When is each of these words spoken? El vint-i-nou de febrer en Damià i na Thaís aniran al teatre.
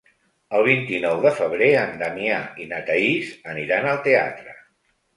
El 0.59 0.63
vint-i-nou 0.67 1.19
de 1.25 1.33
febrer 1.41 1.69
en 1.83 1.95
Damià 2.01 2.41
i 2.65 2.69
na 2.75 2.83
Thaís 2.91 3.33
aniran 3.55 3.91
al 3.97 4.05
teatre. 4.11 4.61